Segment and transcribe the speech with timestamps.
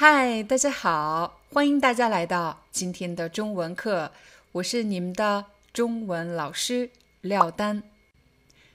[0.00, 4.12] 嗨，大家好，欢迎大家来到今天的中文课，
[4.52, 7.82] 我是你们的中文老师廖丹。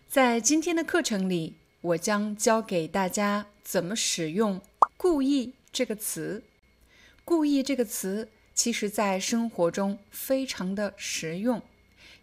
[0.09, 4.59] 在今天的课程里，我将教给大家怎么使用
[4.97, 6.43] “故意”这个词。
[7.23, 11.61] “故意”这个词，其实在生活中非常的实用，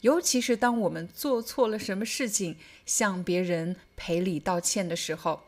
[0.02, 5.40] 尤其是当我们做错了什么事情，向别人赔礼道歉的时候。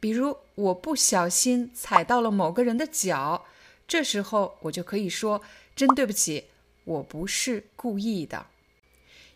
[0.00, 3.44] 比如我不小心踩到了某个人的脚，
[3.86, 5.42] 这时候我就可以说
[5.76, 6.46] ：“真对不起，
[6.84, 8.46] 我不是故意的。”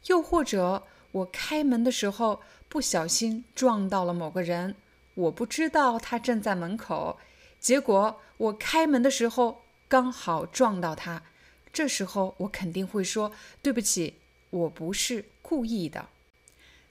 [0.09, 4.75] 又或者我开门的时候不小心撞到了某个人，
[5.15, 7.19] 我不知道他站在门口，
[7.61, 11.23] 结果我开门的时候刚好撞到他，
[11.73, 14.15] 这时候我肯定会说：“对不起，
[14.51, 16.09] 我不是故意的。”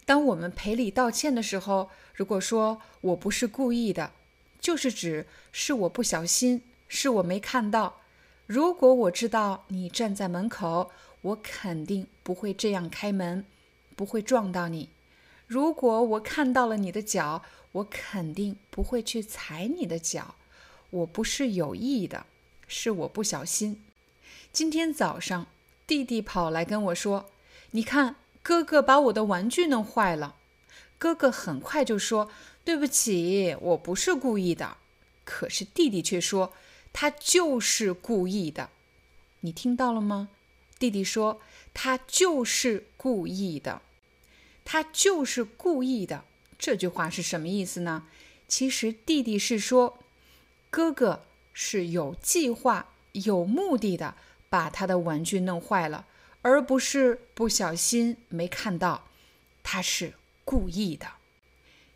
[0.06, 4.12] 当我们赔礼道歉的时候，如果说我不是故意的，
[4.60, 8.02] 就是指是我不小心，是我没看到。
[8.46, 13.46] 如果我知道你站在门口，我肯定不会这样开门，
[13.96, 14.90] 不会撞到你。
[15.48, 20.36] 如果我看到了你的脚，我肯定不会去踩你的脚。
[20.90, 22.26] 我不是有意的，
[22.68, 23.82] 是我不小心。
[24.52, 25.48] 今天早上，
[25.88, 27.30] 弟弟跑来跟我说
[27.72, 30.36] ：“你看。”哥哥把我的玩具弄坏了，
[31.00, 32.30] 哥哥很快就说
[32.66, 34.78] ：“对不起，我不是故意的。”
[35.24, 36.54] 可是弟弟却说
[36.92, 38.70] ：“他就是故意的。”
[39.40, 40.28] 你听到了吗？
[40.78, 41.40] 弟弟说
[41.74, 43.82] ：“他就是故意的，
[44.66, 46.26] 他就是故意的。”
[46.60, 48.06] 这句话是什么意思呢？
[48.50, 50.00] 其实弟弟是说，
[50.70, 54.16] 哥哥是有计划、有目的的
[54.50, 56.06] 把他的玩具弄坏了。
[56.44, 59.08] 而不是不小心没看到，
[59.64, 60.14] 他是
[60.46, 61.08] 故意的。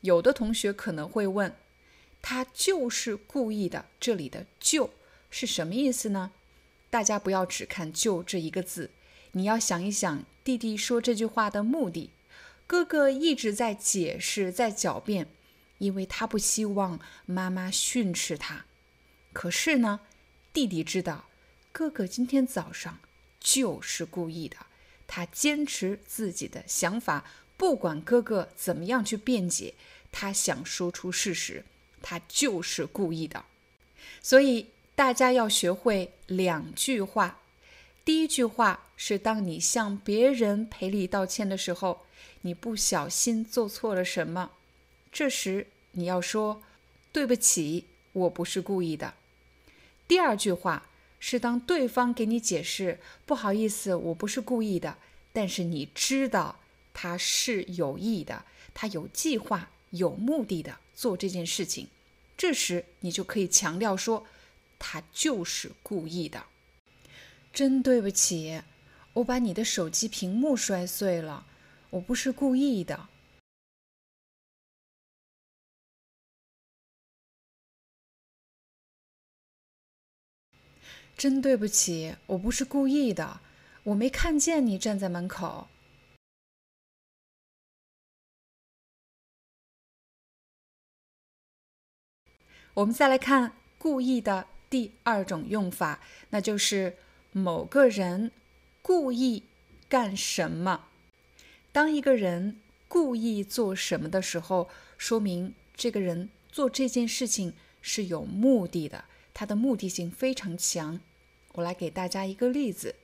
[0.02, 1.56] 有的同学可能会问，
[2.22, 4.92] 他就是故意的，这里的“就”
[5.30, 6.32] 是什么意思呢？
[6.90, 8.92] 大家不要只看“就”这一个字，
[9.34, 12.12] 你要想一想弟弟说这句话的目的。
[12.66, 15.28] 哥哥一直在解释，在狡辩，
[15.80, 18.66] 因为他不希望妈妈训斥他。
[19.34, 20.00] 可是呢，
[20.54, 21.28] 弟弟知道，
[21.74, 23.00] 哥哥今天早上。
[23.40, 24.58] 就是故意的，
[25.08, 27.24] 他坚持自己的想法，
[27.56, 29.74] 不管哥哥怎么样去辩解，
[30.12, 31.64] 他想说出事实，
[32.02, 33.46] 他就是故意的。
[34.22, 37.40] 所以大家要学会两句话。
[38.04, 42.06] 第一句话是，当你向别人赔礼道歉的时候，
[42.42, 44.52] 你不小心做错了什么，
[45.12, 46.64] 这时你要说
[47.12, 49.14] ：“对不起，我不是故意的。”
[50.08, 50.90] 第二句话。
[51.30, 54.98] 是当对方给你解释，不好意思，我不是故意的，
[55.34, 56.58] 但是你知道
[56.94, 61.90] 他是有意的，他有计划、有目的的做这件事情，
[62.38, 64.26] 这时你就可以强调说，
[64.80, 66.46] 他就是故意的。
[67.52, 68.62] 真对不起，
[69.12, 71.46] 我把你的手机屏幕摔碎了，
[71.90, 73.10] 我不是故意的。
[81.18, 83.42] 真对不起，我不是故意的，
[83.86, 85.68] 我没看见你站在门口。
[92.76, 96.98] 我们再来看“故意”的第二种用法，那就是
[97.32, 98.32] 某个人
[98.84, 99.46] 故意
[99.90, 100.90] 干什么。
[101.72, 104.70] 当一个人故意做什么的时候，
[105.00, 109.06] 说明这个人做这件事情是有目的的。
[109.38, 111.00] 他的目的性非常强，
[111.54, 112.96] 我来给大家一个例子，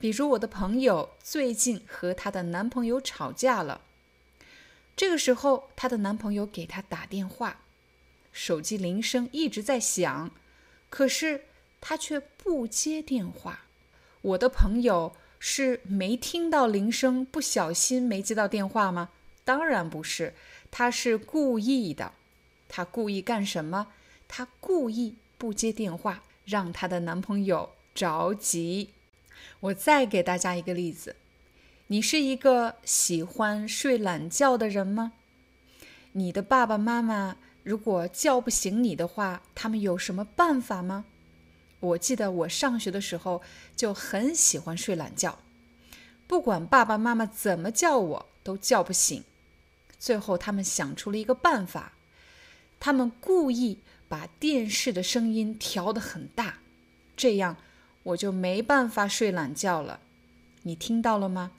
[0.00, 3.82] 比如我的朋友最近和她的男朋友吵架了，
[4.96, 7.60] 这个时候她的男朋友给她打电话，
[8.32, 10.32] 手机铃声一直在响，
[10.88, 11.44] 可是
[11.80, 13.66] 她却不接电话。
[14.22, 19.10] 我的朋友是没听到铃声，不小心没接到电话吗？
[19.44, 20.34] 当然不是，
[20.72, 22.14] 她是故意的。
[22.68, 23.92] 她故意干什么？
[24.26, 25.14] 她故意。
[25.40, 28.90] 不接电话，让她的男朋友着急。
[29.60, 31.16] 我再给大家一个例子：
[31.86, 35.12] 你是一个喜欢睡懒觉的人吗？
[36.12, 41.06] 你的爸爸妈妈如果叫不醒你的话，他们有什么办法吗？
[41.80, 43.40] 我记得我上学的时候
[43.74, 45.38] 就很喜欢睡懒觉，
[46.26, 49.24] 不管爸爸妈妈怎么叫我都叫不醒。
[49.98, 51.92] 最后他们想出了一个办法，
[52.78, 53.78] 他们故意
[54.10, 56.58] 把电视的声音调得很大，
[57.16, 57.56] 这样
[58.02, 60.00] 我就没办法睡懒觉了。
[60.62, 61.52] 你听到了吗？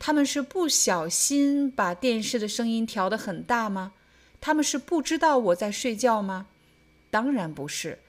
[0.00, 3.92] 他们是不小心把电视的声音调得很大吗？
[4.40, 6.48] 他们是不知道我在睡觉吗？
[7.12, 8.00] 当然不是，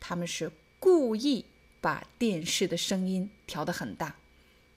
[0.00, 0.50] 他们是
[0.80, 1.44] 故意
[1.82, 4.16] 把电视的声音调得很大，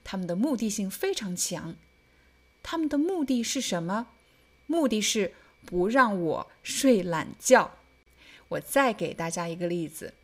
[0.04, 1.74] 他们的目的性非常强。
[2.62, 4.08] 他们的目的是什么？
[4.66, 5.32] 目的是
[5.64, 7.78] 不让我睡懒觉。
[8.50, 10.14] 我再给大家一个例子：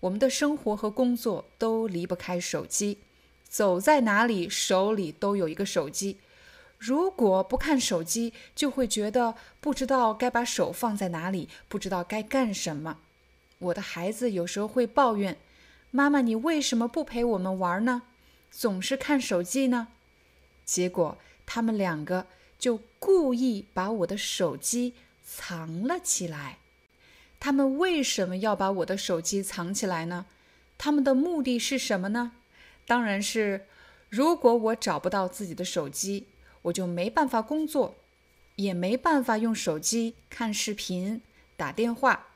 [0.00, 2.98] 我们的生活和工作都离不开手机。
[3.48, 6.18] 走在哪里，手里都有一个手机。
[6.78, 12.98] 如果不看手机，就会觉得不知道该把手放在哪里，不知道该干什么。
[13.58, 15.36] 我的孩子有时候会抱怨
[15.90, 18.02] ：“妈妈，你为什么不陪我们玩呢？
[18.50, 19.88] 总是看手机呢？”
[20.64, 22.26] 结果他们两个
[22.58, 26.58] 就故意把我的手机藏了起来。
[27.40, 30.26] 他们为什么要把我的手机藏起来呢？
[30.76, 32.32] 他们的目的是什么呢？
[32.86, 33.66] 当然是，
[34.10, 36.26] 如果我找不到自己的手机，
[36.62, 37.96] 我就没办法工作，
[38.56, 41.22] 也没办法用手机看视频、
[41.56, 42.26] 打电话，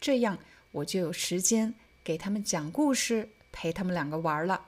[0.00, 0.36] 这样
[0.72, 1.72] 我就有时间
[2.02, 4.66] 给他们讲故事，陪他们两个玩了。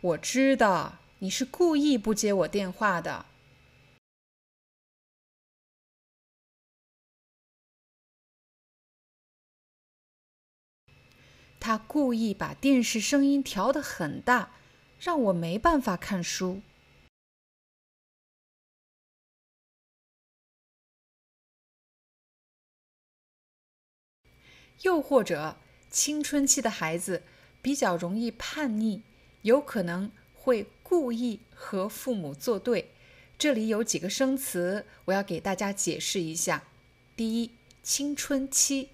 [0.00, 3.26] 我知道你是故意不接我电话的。
[11.62, 14.50] 他故意把电视声音调得很大。
[15.04, 16.62] 让我没办法看书。
[24.82, 25.56] 又或者，
[25.90, 27.24] 青春期的孩子
[27.60, 29.02] 比较容易叛逆，
[29.42, 32.92] 有可能会故意和父母作对。
[33.36, 36.62] 这里有几个生词，我要给大家解释一下。
[37.16, 37.50] 第一，
[37.82, 38.90] 青春期，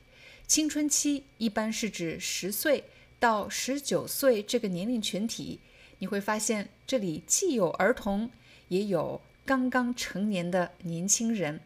[0.49, 2.85] 青春期一般是指十岁
[3.21, 5.61] 到十九岁这个年龄群体。
[5.99, 8.31] 你会发现，这里既有儿童，
[8.69, 11.61] 也有刚刚成年的年轻人。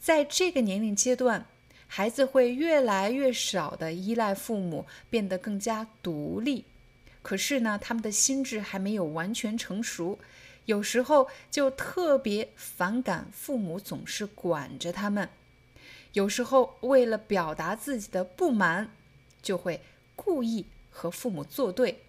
[0.00, 1.46] 在这个年龄阶段，
[1.86, 6.64] 孩子会越来越少的依赖父母，变得更加独立。
[7.22, 10.18] 可是呢，他们的心智还没有完全成熟，
[10.64, 15.28] 有时候就特别反感父母总是管着他们。
[16.12, 18.90] 有时候为了表达自己的不满，
[19.40, 19.80] 就会
[20.16, 22.02] 故意和父母作对。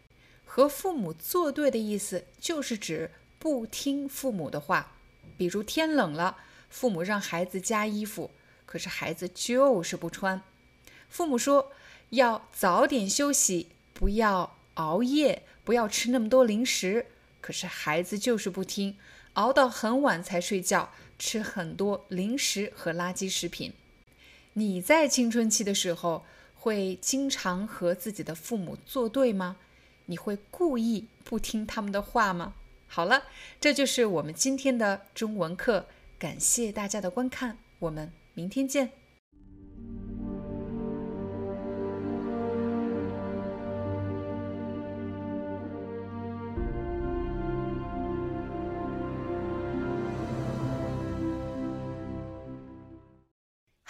[0.43, 4.95] 和父母作对的意思，就是指不听父母的话。
[5.37, 6.37] 比如天冷了，
[6.69, 8.31] 父母让孩子加衣服，
[8.65, 10.41] 可是孩子就是不穿。
[11.07, 11.71] 父母说
[12.09, 17.05] 要早点休息，不要熬夜，不要吃那么多零食，
[17.39, 18.97] 可是孩子就是不听，
[19.33, 23.73] 熬到很晚才睡觉，吃很多零食和垃圾食品。
[24.53, 26.25] 你在青春期的时候，
[26.55, 29.57] 会经常和自己的父母作对吗？
[30.07, 32.53] 你会故意不听他们的话吗？
[32.87, 33.23] 好了，
[33.59, 35.85] 这就是我们今天的中文课，
[36.19, 39.00] 感谢大家的观看，我们明天见。